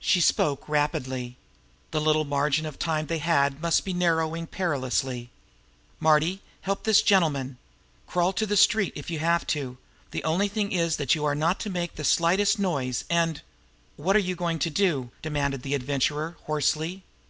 She 0.00 0.20
spoke 0.20 0.68
rapidly. 0.68 1.38
The 1.92 2.00
little 2.02 2.26
margin 2.26 2.66
of 2.66 2.78
time 2.78 3.06
they 3.06 3.20
had 3.20 3.62
must 3.62 3.86
be 3.86 3.94
narrowing 3.94 4.46
perilously. 4.46 5.30
"Marty, 5.98 6.42
help 6.60 6.84
this 6.84 7.00
gentleman! 7.00 7.56
Crawl 8.06 8.34
to 8.34 8.44
the 8.44 8.58
street, 8.58 8.92
if 8.94 9.08
you 9.08 9.18
have 9.20 9.46
to. 9.46 9.78
The 10.10 10.24
only 10.24 10.48
thing 10.48 10.72
is 10.72 10.96
that 10.98 11.14
you 11.14 11.24
are 11.24 11.34
not 11.34 11.58
to 11.60 11.70
make 11.70 11.94
the 11.94 12.04
slightest 12.04 12.58
noise, 12.58 13.04
and" 13.08 13.40
"What 13.96 14.14
are 14.14 14.18
you 14.18 14.36
going 14.36 14.58
to 14.58 14.68
do?" 14.68 15.10
demanded 15.22 15.62
the 15.62 15.72
Adventurer 15.72 16.36
hoarsely. 16.44 17.02